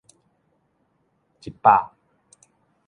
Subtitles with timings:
[1.41, 1.93] 一百